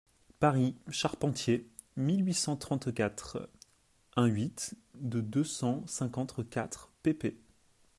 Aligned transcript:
Paris, 0.39 0.75
Charpentier, 0.89 1.69
mille 1.95 2.25
huit 2.25 2.33
cent 2.33 2.55
trente-quatre, 2.55 3.47
in-huit 4.15 4.73
de 4.95 5.21
deux 5.21 5.43
cent 5.43 5.85
cinquante-quatre 5.85 6.91
pp. 7.03 7.37